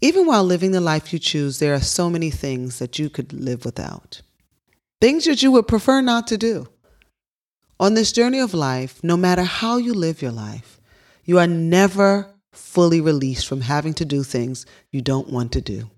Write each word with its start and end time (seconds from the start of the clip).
Even 0.00 0.26
while 0.26 0.44
living 0.44 0.70
the 0.70 0.80
life 0.80 1.12
you 1.12 1.18
choose, 1.18 1.58
there 1.58 1.74
are 1.74 1.80
so 1.80 2.08
many 2.08 2.30
things 2.30 2.78
that 2.78 2.98
you 2.98 3.10
could 3.10 3.32
live 3.32 3.64
without. 3.64 4.22
Things 5.00 5.24
that 5.24 5.42
you 5.42 5.52
would 5.52 5.68
prefer 5.68 6.00
not 6.00 6.26
to 6.28 6.38
do. 6.38 6.68
On 7.78 7.94
this 7.94 8.12
journey 8.12 8.40
of 8.40 8.54
life, 8.54 9.02
no 9.02 9.16
matter 9.16 9.42
how 9.42 9.76
you 9.76 9.92
live 9.92 10.22
your 10.22 10.32
life, 10.32 10.80
you 11.24 11.38
are 11.38 11.46
never 11.46 12.34
fully 12.52 13.00
released 13.00 13.46
from 13.46 13.62
having 13.62 13.94
to 13.94 14.04
do 14.04 14.22
things 14.22 14.66
you 14.90 15.02
don't 15.02 15.30
want 15.30 15.52
to 15.52 15.60
do. 15.60 15.90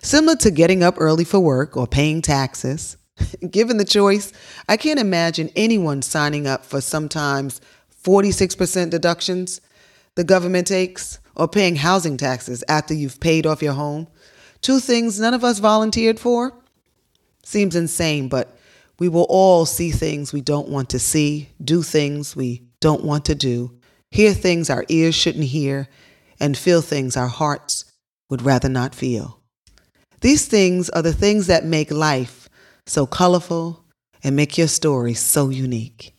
Similar 0.00 0.36
to 0.36 0.50
getting 0.50 0.82
up 0.82 0.94
early 0.98 1.24
for 1.24 1.40
work 1.40 1.76
or 1.76 1.86
paying 1.86 2.22
taxes, 2.22 2.96
given 3.50 3.76
the 3.76 3.84
choice, 3.84 4.32
I 4.68 4.76
can't 4.76 5.00
imagine 5.00 5.50
anyone 5.54 6.02
signing 6.02 6.46
up 6.46 6.64
for 6.64 6.80
sometimes 6.80 7.60
46% 8.04 8.90
deductions 8.90 9.60
the 10.14 10.24
government 10.24 10.66
takes 10.66 11.18
or 11.34 11.48
paying 11.48 11.76
housing 11.76 12.16
taxes 12.16 12.62
after 12.68 12.94
you've 12.94 13.20
paid 13.20 13.46
off 13.46 13.62
your 13.62 13.72
home. 13.72 14.08
Two 14.60 14.80
things 14.80 15.18
none 15.18 15.34
of 15.34 15.44
us 15.44 15.58
volunteered 15.58 16.20
for. 16.20 16.54
Seems 17.44 17.74
insane, 17.74 18.28
but 18.28 18.56
we 18.98 19.08
will 19.08 19.26
all 19.28 19.66
see 19.66 19.90
things 19.90 20.32
we 20.32 20.40
don't 20.40 20.68
want 20.68 20.90
to 20.90 20.98
see, 20.98 21.48
do 21.62 21.82
things 21.82 22.36
we 22.36 22.62
don't 22.80 23.04
want 23.04 23.24
to 23.24 23.34
do, 23.34 23.76
hear 24.10 24.32
things 24.32 24.70
our 24.70 24.84
ears 24.88 25.14
shouldn't 25.14 25.46
hear, 25.46 25.88
and 26.38 26.56
feel 26.56 26.82
things 26.82 27.16
our 27.16 27.28
hearts 27.28 27.84
would 28.30 28.42
rather 28.42 28.68
not 28.68 28.94
feel. 28.94 29.40
These 30.20 30.46
things 30.46 30.88
are 30.90 31.02
the 31.02 31.12
things 31.12 31.48
that 31.48 31.64
make 31.64 31.90
life 31.90 32.48
so 32.86 33.06
colorful 33.06 33.84
and 34.22 34.36
make 34.36 34.56
your 34.56 34.68
story 34.68 35.14
so 35.14 35.48
unique. 35.48 36.14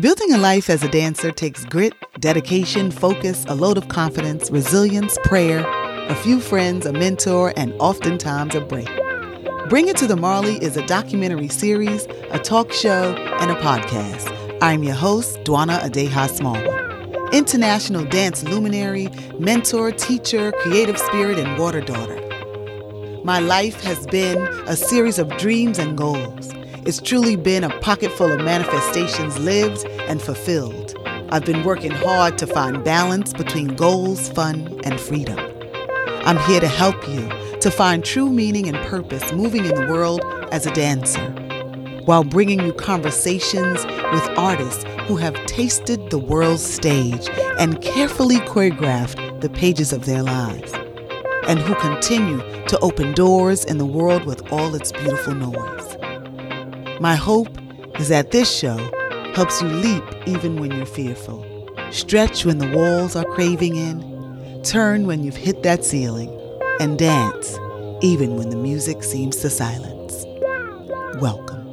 Building 0.00 0.32
a 0.32 0.38
life 0.38 0.70
as 0.70 0.82
a 0.82 0.88
dancer 0.88 1.30
takes 1.30 1.64
grit, 1.64 1.94
dedication, 2.18 2.90
focus, 2.90 3.44
a 3.48 3.54
load 3.54 3.78
of 3.78 3.86
confidence, 3.86 4.50
resilience, 4.50 5.16
prayer, 5.22 5.64
a 6.08 6.14
few 6.16 6.40
friends, 6.40 6.84
a 6.84 6.92
mentor, 6.92 7.52
and 7.56 7.72
oftentimes 7.78 8.56
a 8.56 8.60
break. 8.60 8.90
Bring 9.68 9.86
It 9.86 9.96
to 9.98 10.08
the 10.08 10.16
Marley 10.16 10.56
is 10.56 10.76
a 10.76 10.84
documentary 10.88 11.46
series, 11.46 12.06
a 12.32 12.40
talk 12.40 12.72
show, 12.72 13.14
and 13.14 13.52
a 13.52 13.54
podcast. 13.54 14.58
I'm 14.60 14.82
your 14.82 14.94
host, 14.94 15.38
Dwana 15.44 15.78
Adiaha 15.78 16.28
Smallwood, 16.28 17.32
international 17.32 18.04
dance 18.04 18.42
luminary, 18.42 19.10
mentor, 19.38 19.92
teacher, 19.92 20.50
creative 20.62 20.98
spirit, 20.98 21.38
and 21.38 21.56
water 21.56 21.80
daughter. 21.80 22.20
My 23.22 23.38
life 23.38 23.80
has 23.84 24.08
been 24.08 24.42
a 24.66 24.74
series 24.74 25.20
of 25.20 25.28
dreams 25.36 25.78
and 25.78 25.96
goals. 25.96 26.50
It's 26.86 27.00
truly 27.00 27.36
been 27.36 27.64
a 27.64 27.70
pocket 27.80 28.12
full 28.12 28.30
of 28.30 28.44
manifestations 28.44 29.38
lived 29.38 29.86
and 30.06 30.20
fulfilled. 30.20 30.94
I've 31.30 31.46
been 31.46 31.64
working 31.64 31.90
hard 31.90 32.36
to 32.36 32.46
find 32.46 32.84
balance 32.84 33.32
between 33.32 33.68
goals, 33.68 34.28
fun, 34.28 34.78
and 34.84 35.00
freedom. 35.00 35.38
I'm 36.26 36.36
here 36.40 36.60
to 36.60 36.68
help 36.68 37.08
you 37.08 37.26
to 37.60 37.70
find 37.70 38.04
true 38.04 38.28
meaning 38.28 38.68
and 38.68 38.76
purpose 38.86 39.32
moving 39.32 39.64
in 39.64 39.74
the 39.74 39.86
world 39.90 40.20
as 40.52 40.66
a 40.66 40.74
dancer, 40.74 41.26
while 42.04 42.22
bringing 42.22 42.60
you 42.60 42.74
conversations 42.74 43.82
with 44.12 44.28
artists 44.36 44.84
who 45.06 45.16
have 45.16 45.34
tasted 45.46 46.10
the 46.10 46.18
world's 46.18 46.62
stage 46.62 47.30
and 47.58 47.80
carefully 47.80 48.36
choreographed 48.40 49.40
the 49.40 49.48
pages 49.48 49.90
of 49.90 50.04
their 50.04 50.22
lives, 50.22 50.74
and 51.48 51.60
who 51.60 51.74
continue 51.76 52.42
to 52.66 52.78
open 52.80 53.14
doors 53.14 53.64
in 53.64 53.78
the 53.78 53.86
world 53.86 54.26
with 54.26 54.52
all 54.52 54.74
its 54.74 54.92
beautiful 54.92 55.34
noise. 55.34 55.93
My 57.00 57.16
hope 57.16 57.48
is 57.98 58.08
that 58.08 58.30
this 58.30 58.48
show 58.48 58.76
helps 59.34 59.60
you 59.60 59.66
leap 59.66 60.04
even 60.26 60.60
when 60.60 60.70
you're 60.70 60.86
fearful, 60.86 61.44
stretch 61.90 62.44
when 62.44 62.58
the 62.58 62.70
walls 62.70 63.16
are 63.16 63.24
craving 63.24 63.74
in, 63.74 64.62
turn 64.62 65.04
when 65.06 65.24
you've 65.24 65.36
hit 65.36 65.64
that 65.64 65.84
ceiling, 65.84 66.30
and 66.80 66.96
dance 66.96 67.58
even 68.00 68.36
when 68.36 68.50
the 68.50 68.56
music 68.56 69.02
seems 69.02 69.36
to 69.36 69.50
silence. 69.50 70.24
Welcome. 71.20 71.64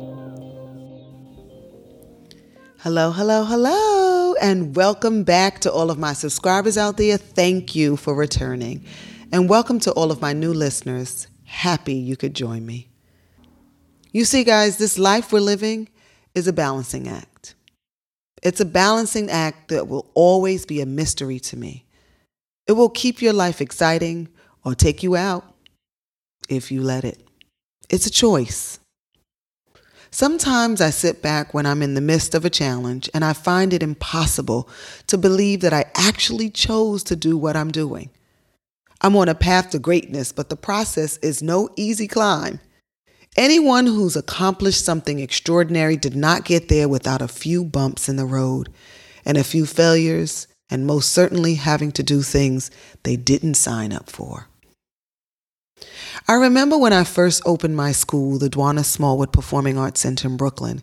Hello, 2.79 3.11
hello, 3.11 3.43
hello, 3.43 4.33
and 4.41 4.75
welcome 4.75 5.23
back 5.23 5.59
to 5.59 5.71
all 5.71 5.91
of 5.91 5.99
my 5.99 6.13
subscribers 6.13 6.79
out 6.79 6.97
there. 6.97 7.17
Thank 7.17 7.75
you 7.75 7.95
for 7.95 8.15
returning. 8.15 8.83
And 9.31 9.47
welcome 9.47 9.79
to 9.81 9.91
all 9.91 10.11
of 10.11 10.19
my 10.19 10.33
new 10.33 10.51
listeners. 10.51 11.27
Happy 11.43 11.93
you 11.93 12.17
could 12.17 12.33
join 12.33 12.65
me. 12.65 12.90
You 14.11 14.25
see, 14.25 14.43
guys, 14.43 14.77
this 14.77 14.99
life 14.99 15.31
we're 15.31 15.39
living 15.39 15.87
is 16.35 16.47
a 16.47 16.53
balancing 16.53 17.07
act. 17.07 17.55
It's 18.43 18.59
a 18.59 18.65
balancing 18.65 19.29
act 19.29 19.69
that 19.69 19.87
will 19.87 20.09
always 20.13 20.65
be 20.65 20.81
a 20.81 20.85
mystery 20.85 21.39
to 21.39 21.57
me. 21.57 21.85
It 22.67 22.73
will 22.73 22.89
keep 22.89 23.21
your 23.21 23.33
life 23.33 23.61
exciting 23.61 24.29
or 24.65 24.75
take 24.75 25.03
you 25.03 25.15
out 25.15 25.45
if 26.49 26.71
you 26.71 26.81
let 26.81 27.03
it. 27.05 27.19
It's 27.89 28.05
a 28.05 28.11
choice. 28.11 28.79
Sometimes 30.09 30.81
I 30.81 30.89
sit 30.89 31.21
back 31.21 31.53
when 31.53 31.65
I'm 31.65 31.81
in 31.81 31.93
the 31.93 32.01
midst 32.01 32.35
of 32.35 32.43
a 32.43 32.49
challenge 32.49 33.09
and 33.13 33.23
I 33.23 33.31
find 33.31 33.71
it 33.73 33.81
impossible 33.81 34.67
to 35.07 35.17
believe 35.17 35.61
that 35.61 35.73
I 35.73 35.85
actually 35.95 36.49
chose 36.49 37.03
to 37.05 37.15
do 37.15 37.37
what 37.37 37.55
I'm 37.55 37.71
doing. 37.71 38.09
I'm 38.99 39.15
on 39.15 39.29
a 39.29 39.35
path 39.35 39.69
to 39.69 39.79
greatness, 39.79 40.33
but 40.33 40.49
the 40.49 40.57
process 40.57 41.17
is 41.17 41.41
no 41.41 41.69
easy 41.77 42.07
climb. 42.09 42.59
Anyone 43.37 43.85
who's 43.85 44.17
accomplished 44.17 44.83
something 44.83 45.19
extraordinary 45.19 45.95
did 45.95 46.15
not 46.15 46.43
get 46.43 46.67
there 46.67 46.89
without 46.89 47.21
a 47.21 47.29
few 47.29 47.63
bumps 47.63 48.09
in 48.09 48.17
the 48.17 48.25
road 48.25 48.69
and 49.23 49.37
a 49.37 49.43
few 49.43 49.65
failures, 49.65 50.47
and 50.69 50.85
most 50.85 51.11
certainly 51.11 51.55
having 51.55 51.91
to 51.93 52.03
do 52.03 52.23
things 52.23 52.71
they 53.03 53.15
didn't 53.15 53.53
sign 53.53 53.93
up 53.93 54.09
for. 54.09 54.47
I 56.27 56.33
remember 56.33 56.77
when 56.77 56.91
I 56.91 57.05
first 57.05 57.41
opened 57.45 57.75
my 57.75 57.93
school, 57.93 58.37
the 58.37 58.49
Dwana 58.49 58.83
Smallwood 58.83 59.31
Performing 59.31 59.77
Arts 59.77 60.01
Center 60.01 60.27
in 60.27 60.37
Brooklyn. 60.37 60.81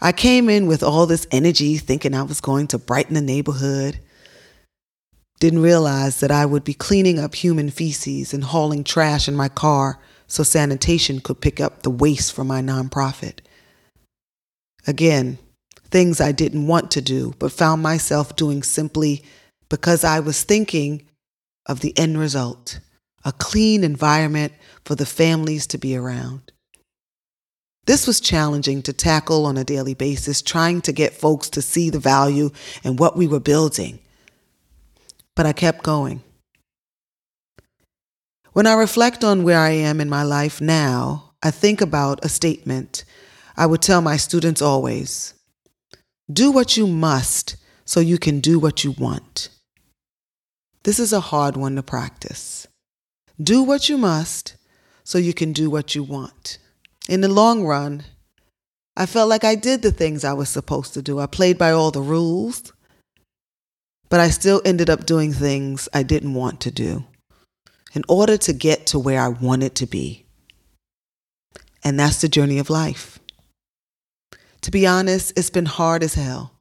I 0.00 0.12
came 0.12 0.48
in 0.48 0.66
with 0.66 0.82
all 0.82 1.06
this 1.06 1.26
energy, 1.30 1.76
thinking 1.76 2.14
I 2.14 2.22
was 2.22 2.40
going 2.40 2.66
to 2.68 2.78
brighten 2.78 3.14
the 3.14 3.20
neighborhood. 3.20 4.00
Didn't 5.38 5.62
realize 5.62 6.20
that 6.20 6.30
I 6.32 6.44
would 6.44 6.64
be 6.64 6.74
cleaning 6.74 7.18
up 7.18 7.34
human 7.34 7.70
feces 7.70 8.34
and 8.34 8.42
hauling 8.44 8.82
trash 8.82 9.28
in 9.28 9.36
my 9.36 9.48
car 9.48 10.00
so 10.34 10.42
sanitation 10.42 11.20
could 11.20 11.40
pick 11.40 11.60
up 11.60 11.82
the 11.82 11.90
waste 11.90 12.32
for 12.32 12.42
my 12.42 12.60
nonprofit. 12.60 13.38
Again, 14.84 15.38
things 15.84 16.20
I 16.20 16.32
didn't 16.32 16.66
want 16.66 16.90
to 16.90 17.00
do, 17.00 17.34
but 17.38 17.52
found 17.52 17.82
myself 17.82 18.34
doing 18.34 18.64
simply 18.64 19.22
because 19.68 20.02
I 20.02 20.18
was 20.18 20.42
thinking 20.42 21.06
of 21.66 21.80
the 21.80 21.96
end 21.96 22.18
result 22.18 22.80
a 23.24 23.32
clean 23.32 23.84
environment 23.84 24.52
for 24.84 24.94
the 24.94 25.06
families 25.06 25.66
to 25.68 25.78
be 25.78 25.96
around. 25.96 26.52
This 27.86 28.06
was 28.06 28.20
challenging 28.20 28.82
to 28.82 28.92
tackle 28.92 29.46
on 29.46 29.56
a 29.56 29.64
daily 29.64 29.94
basis, 29.94 30.42
trying 30.42 30.82
to 30.82 30.92
get 30.92 31.14
folks 31.14 31.48
to 31.50 31.62
see 31.62 31.88
the 31.88 31.98
value 31.98 32.50
and 32.82 32.98
what 32.98 33.16
we 33.16 33.26
were 33.26 33.40
building. 33.40 33.98
But 35.34 35.46
I 35.46 35.52
kept 35.52 35.84
going. 35.84 36.22
When 38.54 38.68
I 38.68 38.74
reflect 38.74 39.24
on 39.24 39.42
where 39.42 39.58
I 39.58 39.70
am 39.70 40.00
in 40.00 40.08
my 40.08 40.22
life 40.22 40.60
now, 40.60 41.32
I 41.42 41.50
think 41.50 41.80
about 41.80 42.24
a 42.24 42.28
statement 42.28 43.04
I 43.56 43.66
would 43.66 43.82
tell 43.82 44.00
my 44.00 44.16
students 44.16 44.62
always 44.62 45.34
do 46.32 46.52
what 46.52 46.76
you 46.76 46.86
must 46.86 47.56
so 47.84 47.98
you 47.98 48.16
can 48.16 48.38
do 48.38 48.60
what 48.60 48.84
you 48.84 48.92
want. 48.92 49.48
This 50.84 51.00
is 51.00 51.12
a 51.12 51.18
hard 51.18 51.56
one 51.56 51.74
to 51.74 51.82
practice. 51.82 52.68
Do 53.42 53.64
what 53.64 53.88
you 53.88 53.98
must 53.98 54.56
so 55.02 55.18
you 55.18 55.34
can 55.34 55.52
do 55.52 55.68
what 55.68 55.96
you 55.96 56.04
want. 56.04 56.58
In 57.08 57.22
the 57.22 57.28
long 57.28 57.64
run, 57.64 58.04
I 58.96 59.06
felt 59.06 59.28
like 59.28 59.42
I 59.42 59.56
did 59.56 59.82
the 59.82 59.90
things 59.90 60.22
I 60.22 60.32
was 60.32 60.48
supposed 60.48 60.94
to 60.94 61.02
do. 61.02 61.18
I 61.18 61.26
played 61.26 61.58
by 61.58 61.72
all 61.72 61.90
the 61.90 62.00
rules, 62.00 62.72
but 64.08 64.20
I 64.20 64.30
still 64.30 64.62
ended 64.64 64.88
up 64.88 65.06
doing 65.06 65.32
things 65.32 65.88
I 65.92 66.04
didn't 66.04 66.34
want 66.34 66.60
to 66.60 66.70
do 66.70 67.04
in 67.94 68.04
order 68.08 68.36
to 68.36 68.52
get 68.52 68.86
to 68.88 68.98
where 68.98 69.20
I 69.20 69.28
wanted 69.28 69.74
to 69.76 69.86
be. 69.86 70.26
And 71.82 71.98
that's 71.98 72.20
the 72.20 72.28
journey 72.28 72.58
of 72.58 72.70
life. 72.70 73.18
To 74.62 74.70
be 74.70 74.86
honest, 74.86 75.32
it's 75.36 75.50
been 75.50 75.66
hard 75.66 76.02
as 76.02 76.14
hell. 76.14 76.52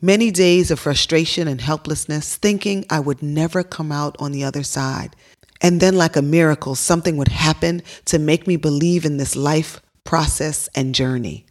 Many 0.00 0.30
days 0.30 0.70
of 0.70 0.80
frustration 0.80 1.46
and 1.46 1.60
helplessness, 1.60 2.36
thinking 2.36 2.86
I 2.88 3.00
would 3.00 3.22
never 3.22 3.62
come 3.62 3.92
out 3.92 4.16
on 4.18 4.32
the 4.32 4.44
other 4.44 4.62
side. 4.62 5.14
And 5.60 5.78
then, 5.80 5.96
like 5.96 6.16
a 6.16 6.22
miracle, 6.22 6.74
something 6.74 7.18
would 7.18 7.28
happen 7.28 7.82
to 8.06 8.18
make 8.18 8.46
me 8.46 8.56
believe 8.56 9.04
in 9.04 9.18
this 9.18 9.36
life 9.36 9.82
process 10.04 10.68
and 10.74 10.94
journey. 10.94 11.44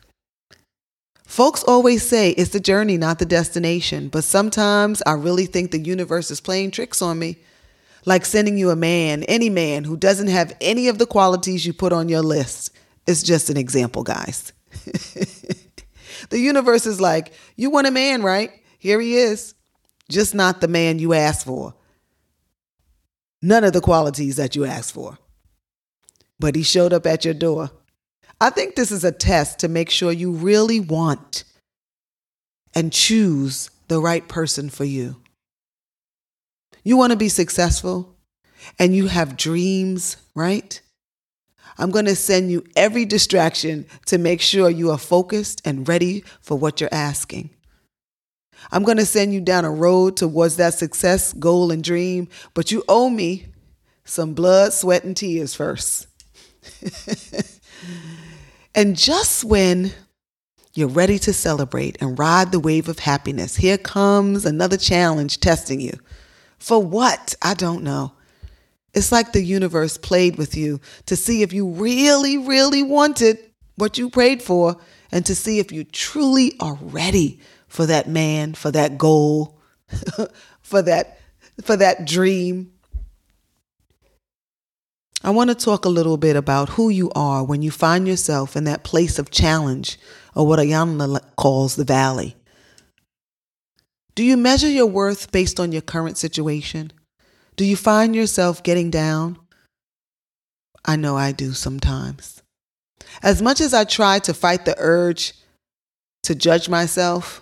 Folks 1.26 1.64
always 1.64 2.02
say 2.02 2.32
it's 2.32 2.50
the 2.50 2.60
journey, 2.60 2.98
not 2.98 3.20
the 3.20 3.26
destination, 3.26 4.08
but 4.08 4.24
sometimes 4.24 5.04
I 5.06 5.12
really 5.12 5.46
think 5.46 5.70
the 5.70 5.78
universe 5.78 6.32
is 6.32 6.42
playing 6.42 6.72
tricks 6.72 7.04
on 7.04 7.20
me 7.20 7.38
like 8.06 8.26
sending 8.26 8.58
you 8.58 8.70
a 8.70 8.76
man, 8.76 9.24
any 9.24 9.50
man 9.50 9.84
who 9.84 9.98
doesn't 9.98 10.28
have 10.28 10.56
any 10.62 10.88
of 10.88 10.98
the 10.98 11.06
qualities 11.06 11.66
you 11.66 11.74
put 11.74 11.94
on 11.94 12.10
your 12.10 12.22
list. 12.22 12.72
It's 13.08 13.24
just 13.24 13.50
an 13.50 13.58
example, 13.58 14.04
guys. 14.04 14.54
the 16.30 16.40
universe 16.40 16.86
is 16.86 17.02
like, 17.02 17.34
you 17.56 17.70
want 17.70 17.88
a 17.88 17.92
man, 17.92 18.22
right? 18.22 18.52
Here 18.78 19.00
he 19.00 19.16
is. 19.16 19.56
Just 20.10 20.34
not 20.34 20.62
the 20.62 20.68
man 20.68 21.00
you 21.00 21.14
asked 21.14 21.46
for. 21.46 21.76
None 23.42 23.64
of 23.64 23.74
the 23.74 23.82
qualities 23.82 24.36
that 24.38 24.56
you 24.56 24.66
asked 24.66 24.94
for. 24.94 25.18
But 26.40 26.56
he 26.56 26.64
showed 26.64 26.94
up 26.94 27.06
at 27.06 27.26
your 27.26 27.34
door. 27.34 27.70
I 28.42 28.50
think 28.50 28.76
this 28.76 28.92
is 28.92 29.04
a 29.04 29.12
test 29.12 29.60
to 29.60 29.68
make 29.68 29.90
sure 29.90 30.12
you 30.12 30.32
really 30.32 30.80
want 30.80 31.44
and 32.74 32.94
choose 32.94 33.70
the 33.88 34.00
right 34.00 34.28
person 34.28 34.70
for 34.70 34.86
you. 34.86 35.18
You 36.84 36.98
want 36.98 37.12
to 37.12 37.18
be 37.18 37.30
successful 37.30 38.16
and 38.78 38.96
you 38.96 39.08
have 39.08 39.38
dreams, 39.38 40.18
right? 40.36 40.80
I'm 41.78 41.92
going 41.92 42.06
to 42.06 42.16
send 42.16 42.52
you 42.52 42.66
every 42.76 43.06
distraction 43.06 43.86
to 44.08 44.18
make 44.18 44.42
sure 44.42 44.70
you 44.70 44.92
are 44.92 44.98
focused 44.98 45.62
and 45.64 45.88
ready 45.88 46.24
for 46.42 46.58
what 46.58 46.82
you're 46.82 46.94
asking. 46.94 47.52
I'm 48.72 48.84
going 48.84 48.98
to 48.98 49.06
send 49.06 49.34
you 49.34 49.40
down 49.40 49.64
a 49.64 49.72
road 49.72 50.18
towards 50.18 50.58
that 50.58 50.74
success, 50.74 51.32
goal, 51.34 51.72
and 51.72 51.84
dream, 51.84 52.28
but 52.54 52.72
you 52.72 52.84
owe 52.90 53.10
me 53.10 53.48
some 54.04 54.34
blood, 54.34 54.74
sweat, 54.74 55.04
and 55.04 55.16
tears 55.16 55.56
first. 55.56 56.08
and 58.76 58.98
just 58.98 59.46
when 59.46 59.94
you're 60.74 60.88
ready 60.90 61.18
to 61.20 61.32
celebrate 61.32 61.98
and 62.02 62.20
ride 62.20 62.52
the 62.52 62.60
wave 62.60 62.90
of 62.90 63.00
happiness, 63.00 63.56
here 63.56 63.78
comes 63.78 64.46
another 64.46 64.78
challenge 64.78 65.40
testing 65.40 65.80
you. 65.80 65.94
For 66.60 66.82
what? 66.82 67.36
I 67.42 67.54
don't 67.54 67.84
know. 67.84 68.14
It's 68.94 69.12
like 69.12 69.32
the 69.32 69.44
universe 69.44 69.98
played 69.98 70.38
with 70.38 70.56
you 70.56 70.80
to 71.06 71.16
see 71.16 71.42
if 71.42 71.54
you 71.54 71.68
really, 71.68 72.38
really 72.38 72.84
wanted 72.84 73.38
what 73.76 73.98
you 73.98 74.10
prayed 74.10 74.42
for 74.42 74.78
and 75.12 75.26
to 75.26 75.36
see 75.36 75.60
if 75.60 75.72
you 75.72 75.84
truly 75.84 76.54
are 76.60 76.78
ready 76.82 77.40
for 77.68 77.86
that 77.86 78.08
man, 78.08 78.54
for 78.54 78.72
that 78.72 78.98
goal, 78.98 79.58
for 80.62 80.82
that 80.82 81.20
for 81.64 81.76
that 81.78 82.06
dream. 82.06 82.72
I 85.24 85.32
want 85.32 85.50
to 85.50 85.56
talk 85.56 85.84
a 85.84 85.90
little 85.90 86.18
bit 86.18 86.36
about 86.36 86.70
who 86.70 86.90
you 86.90 87.12
are 87.14 87.44
when 87.44 87.62
you 87.62 87.72
find 87.72 88.08
yourself 88.08 88.56
in 88.56 88.64
that 88.64 88.84
place 88.84 89.20
of 89.20 89.32
challenge 89.32 90.00
or 90.34 90.48
what 90.48 90.60
Iyanla 90.60 91.20
calls 91.36 91.76
the 91.76 91.84
valley. 91.84 92.36
Do 94.20 94.26
you 94.26 94.36
measure 94.36 94.68
your 94.68 94.86
worth 94.86 95.32
based 95.32 95.62
on 95.62 95.72
your 95.72 95.82
current 95.82 96.18
situation? 96.18 96.92
Do 97.56 97.64
you 97.64 97.78
find 97.78 98.14
yourself 98.14 98.62
getting 98.64 98.92
down? 98.92 99.40
I 100.84 100.98
know 100.98 101.16
I 101.16 101.32
do 101.32 101.54
sometimes. 101.54 102.44
As 103.24 103.42
much 103.42 103.62
as 103.62 103.74
I 103.74 103.86
try 103.86 104.20
to 104.20 104.34
fight 104.34 104.66
the 104.66 104.76
urge 104.78 105.36
to 106.24 106.36
judge 106.36 106.68
myself, 106.68 107.42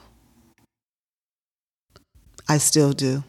I 2.47 2.59
still 2.59 2.94
do. 2.94 3.23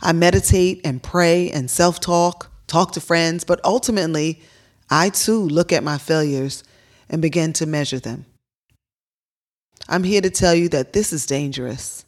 I 0.00 0.14
meditate 0.14 0.80
and 0.86 1.02
pray 1.02 1.50
and 1.50 1.70
self 1.70 2.00
talk, 2.00 2.50
talk 2.66 2.92
to 2.92 3.00
friends, 3.02 3.44
but 3.44 3.60
ultimately, 3.62 4.40
I 4.88 5.10
too 5.10 5.38
look 5.38 5.70
at 5.70 5.84
my 5.84 5.98
failures 5.98 6.64
and 7.10 7.20
begin 7.20 7.52
to 7.52 7.66
measure 7.66 8.00
them. 8.00 8.24
I'm 9.86 10.04
here 10.04 10.22
to 10.22 10.30
tell 10.30 10.54
you 10.54 10.70
that 10.70 10.94
this 10.94 11.12
is 11.12 11.26
dangerous. 11.26 12.06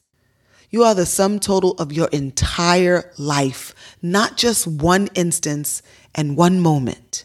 You 0.74 0.82
are 0.82 0.96
the 0.96 1.06
sum 1.06 1.38
total 1.38 1.74
of 1.74 1.92
your 1.92 2.08
entire 2.08 3.12
life, 3.16 3.76
not 4.02 4.36
just 4.36 4.66
one 4.66 5.08
instance 5.14 5.82
and 6.16 6.36
one 6.36 6.58
moment. 6.58 7.24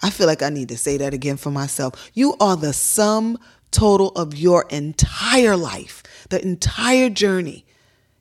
I 0.00 0.10
feel 0.10 0.28
like 0.28 0.40
I 0.40 0.50
need 0.50 0.68
to 0.68 0.78
say 0.78 0.96
that 0.98 1.12
again 1.12 1.36
for 1.36 1.50
myself. 1.50 2.12
You 2.14 2.36
are 2.38 2.56
the 2.56 2.72
sum 2.72 3.38
total 3.72 4.10
of 4.10 4.38
your 4.38 4.66
entire 4.70 5.56
life, 5.56 6.04
the 6.28 6.40
entire 6.40 7.10
journey 7.10 7.66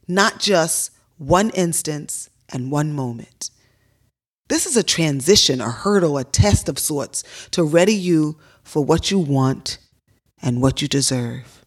not 0.07 0.39
just 0.39 0.89
one 1.19 1.51
instance 1.51 2.31
and 2.51 2.71
one 2.71 2.91
moment. 2.93 3.51
This 4.47 4.65
is 4.65 4.75
a 4.75 4.81
transition, 4.81 5.61
a 5.61 5.69
hurdle, 5.69 6.17
a 6.17 6.23
test 6.23 6.67
of 6.67 6.79
sorts 6.79 7.23
to 7.51 7.63
ready 7.63 7.93
you 7.93 8.39
for 8.63 8.83
what 8.83 9.11
you 9.11 9.19
want 9.19 9.77
and 10.41 10.59
what 10.59 10.81
you 10.81 10.87
deserve. 10.87 11.58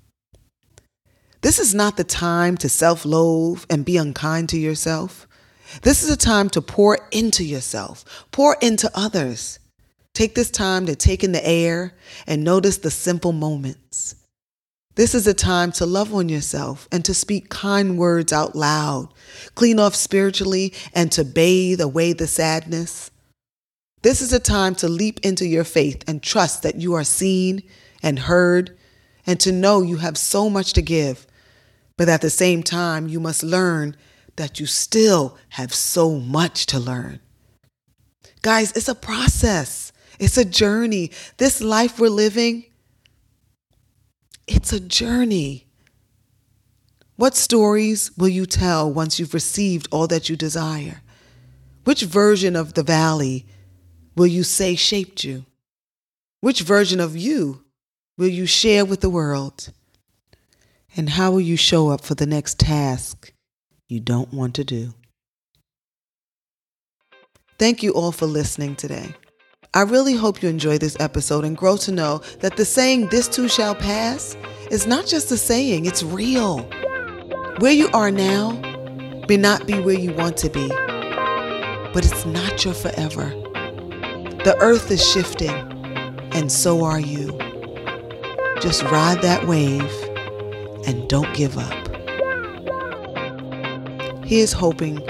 This 1.42 1.58
is 1.58 1.74
not 1.74 1.96
the 1.96 2.04
time 2.04 2.56
to 2.58 2.68
self 2.68 3.04
loathe 3.04 3.64
and 3.68 3.84
be 3.84 3.96
unkind 3.96 4.48
to 4.50 4.58
yourself. 4.58 5.26
This 5.82 6.02
is 6.02 6.10
a 6.10 6.16
time 6.16 6.48
to 6.50 6.62
pour 6.62 6.98
into 7.10 7.44
yourself, 7.44 8.26
pour 8.30 8.56
into 8.60 8.90
others. 8.94 9.58
Take 10.14 10.34
this 10.34 10.50
time 10.50 10.86
to 10.86 10.94
take 10.94 11.24
in 11.24 11.32
the 11.32 11.46
air 11.46 11.94
and 12.26 12.44
notice 12.44 12.78
the 12.78 12.90
simple 12.90 13.32
moments. 13.32 14.14
This 14.94 15.14
is 15.14 15.26
a 15.26 15.34
time 15.34 15.72
to 15.72 15.86
love 15.86 16.14
on 16.14 16.28
yourself 16.28 16.86
and 16.92 17.04
to 17.06 17.14
speak 17.14 17.48
kind 17.48 17.96
words 17.96 18.32
out 18.32 18.54
loud, 18.54 19.08
clean 19.54 19.80
off 19.80 19.94
spiritually, 19.94 20.74
and 20.94 21.10
to 21.12 21.24
bathe 21.24 21.80
away 21.80 22.12
the 22.12 22.26
sadness. 22.26 23.10
This 24.02 24.20
is 24.20 24.32
a 24.34 24.38
time 24.38 24.74
to 24.76 24.88
leap 24.88 25.18
into 25.20 25.46
your 25.46 25.64
faith 25.64 26.04
and 26.06 26.22
trust 26.22 26.62
that 26.62 26.76
you 26.76 26.92
are 26.92 27.04
seen 27.04 27.62
and 28.02 28.18
heard, 28.18 28.76
and 29.26 29.40
to 29.40 29.50
know 29.50 29.80
you 29.80 29.96
have 29.96 30.18
so 30.18 30.50
much 30.50 30.74
to 30.74 30.82
give. 30.82 31.26
But 32.02 32.08
at 32.08 32.20
the 32.20 32.31
same 32.31 32.64
time, 32.64 33.06
you 33.06 33.20
must 33.20 33.44
learn 33.44 33.94
that 34.34 34.58
you 34.58 34.66
still 34.66 35.38
have 35.50 35.72
so 35.72 36.19
much 36.19 36.66
to 36.66 36.81
learn. 36.81 37.20
Guys, 38.40 38.72
it's 38.72 38.88
a 38.88 38.96
process, 38.96 39.93
it's 40.19 40.37
a 40.37 40.44
journey. 40.44 41.12
This 41.37 41.60
life 41.60 42.00
we're 42.00 42.08
living, 42.08 42.64
it's 44.49 44.72
a 44.72 44.81
journey. 44.81 45.69
What 47.14 47.37
stories 47.37 48.10
will 48.19 48.26
you 48.26 48.46
tell 48.46 48.93
once 48.93 49.20
you've 49.20 49.32
received 49.32 49.87
all 49.93 50.08
that 50.08 50.28
you 50.28 50.34
desire? 50.34 51.02
Which 51.84 52.02
version 52.02 52.56
of 52.56 52.75
the 52.75 52.82
valley 52.82 53.46
will 54.16 54.26
you 54.26 54.43
say 54.43 54.75
shaped 54.75 55.22
you? 55.22 55.46
Which 56.40 56.62
version 56.62 56.99
of 56.99 57.16
you 57.16 57.62
will 58.19 58.26
you 58.26 58.46
share 58.46 58.84
with 58.84 59.02
the 59.02 59.08
world? 59.08 59.72
And 60.94 61.08
how 61.08 61.30
will 61.30 61.40
you 61.40 61.56
show 61.56 61.88
up 61.88 62.02
for 62.02 62.14
the 62.14 62.26
next 62.26 62.58
task 62.58 63.32
you 63.88 63.98
don't 63.98 64.32
want 64.32 64.54
to 64.56 64.64
do? 64.64 64.92
Thank 67.58 67.82
you 67.82 67.92
all 67.92 68.12
for 68.12 68.26
listening 68.26 68.76
today. 68.76 69.14
I 69.72 69.82
really 69.82 70.14
hope 70.14 70.42
you 70.42 70.50
enjoy 70.50 70.76
this 70.76 70.98
episode 71.00 71.46
and 71.46 71.56
grow 71.56 71.78
to 71.78 71.92
know 71.92 72.18
that 72.40 72.56
the 72.56 72.66
saying, 72.66 73.08
this 73.08 73.26
too 73.26 73.48
shall 73.48 73.74
pass, 73.74 74.36
is 74.70 74.86
not 74.86 75.06
just 75.06 75.32
a 75.32 75.38
saying, 75.38 75.86
it's 75.86 76.02
real. 76.02 76.58
Where 77.58 77.72
you 77.72 77.88
are 77.94 78.10
now 78.10 78.52
may 79.28 79.38
not 79.38 79.66
be 79.66 79.80
where 79.80 79.98
you 79.98 80.12
want 80.12 80.36
to 80.38 80.50
be, 80.50 80.68
but 80.68 82.04
it's 82.04 82.26
not 82.26 82.66
your 82.66 82.75
forever. 82.75 83.30
The 84.44 84.56
earth 84.61 84.90
is 84.90 85.02
shifting, 85.02 85.54
and 86.34 86.52
so 86.52 86.84
are 86.84 87.00
you. 87.00 87.28
Just 88.61 88.82
ride 88.84 89.22
that 89.22 89.46
wave 89.46 89.90
and 90.86 91.08
don't 91.08 91.32
give 91.34 91.58
up. 91.58 91.88
Here's 94.24 94.52
hoping 94.52 95.00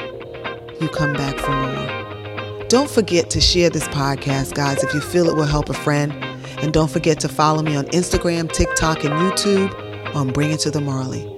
you 0.80 0.88
come 0.88 1.12
back 1.12 1.38
for 1.38 1.52
more. 1.52 2.66
Don't 2.68 2.90
forget 2.90 3.30
to 3.30 3.40
share 3.40 3.70
this 3.70 3.86
podcast, 3.88 4.54
guys, 4.54 4.82
if 4.82 4.94
you 4.94 5.00
feel 5.00 5.28
it 5.28 5.36
will 5.36 5.44
help 5.44 5.68
a 5.68 5.74
friend. 5.74 6.12
And 6.62 6.72
don't 6.72 6.90
forget 6.90 7.20
to 7.20 7.28
follow 7.28 7.62
me 7.62 7.76
on 7.76 7.84
Instagram, 7.86 8.50
TikTok, 8.50 9.04
and 9.04 9.12
YouTube 9.12 10.14
on 10.14 10.32
Bring 10.32 10.52
It 10.52 10.60
to 10.60 10.70
the 10.70 10.80
Marley. 10.80 11.28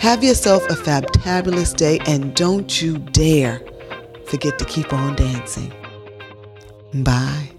Have 0.00 0.24
yourself 0.24 0.64
a 0.68 0.76
fabulous 0.76 1.72
day 1.72 2.00
and 2.06 2.34
don't 2.34 2.82
you 2.82 2.98
dare 2.98 3.60
forget 4.26 4.58
to 4.58 4.64
keep 4.64 4.92
on 4.92 5.14
dancing. 5.14 5.72
Bye. 6.94 7.51